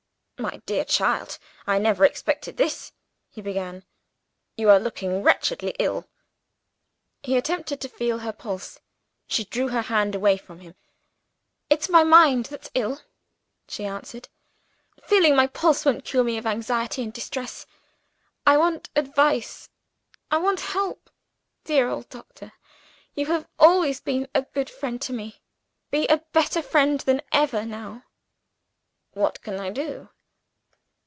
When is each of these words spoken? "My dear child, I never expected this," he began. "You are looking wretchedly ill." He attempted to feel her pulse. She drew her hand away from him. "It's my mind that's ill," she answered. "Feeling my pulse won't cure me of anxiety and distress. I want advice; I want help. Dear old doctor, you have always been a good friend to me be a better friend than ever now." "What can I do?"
"My 0.51 0.57
dear 0.65 0.85
child, 0.85 1.37
I 1.67 1.77
never 1.77 2.03
expected 2.03 2.57
this," 2.57 2.93
he 3.29 3.41
began. 3.43 3.83
"You 4.57 4.71
are 4.71 4.79
looking 4.79 5.21
wretchedly 5.21 5.75
ill." 5.77 6.09
He 7.21 7.37
attempted 7.37 7.79
to 7.81 7.87
feel 7.87 8.17
her 8.17 8.33
pulse. 8.33 8.79
She 9.27 9.45
drew 9.45 9.67
her 9.67 9.83
hand 9.83 10.15
away 10.15 10.37
from 10.37 10.61
him. 10.61 10.73
"It's 11.69 11.89
my 11.89 12.03
mind 12.03 12.45
that's 12.47 12.71
ill," 12.73 13.01
she 13.67 13.85
answered. 13.85 14.29
"Feeling 15.03 15.35
my 15.35 15.45
pulse 15.45 15.85
won't 15.85 16.05
cure 16.05 16.23
me 16.23 16.39
of 16.39 16.47
anxiety 16.47 17.03
and 17.03 17.13
distress. 17.13 17.67
I 18.43 18.57
want 18.57 18.89
advice; 18.95 19.69
I 20.31 20.37
want 20.37 20.61
help. 20.73 21.11
Dear 21.65 21.87
old 21.87 22.09
doctor, 22.09 22.53
you 23.13 23.27
have 23.27 23.47
always 23.59 23.99
been 24.01 24.27
a 24.33 24.41
good 24.41 24.71
friend 24.71 24.99
to 25.03 25.13
me 25.13 25.43
be 25.91 26.07
a 26.07 26.17
better 26.33 26.63
friend 26.63 26.99
than 27.01 27.21
ever 27.31 27.63
now." 27.63 28.05
"What 29.11 29.43
can 29.43 29.59
I 29.59 29.69
do?" 29.69 30.09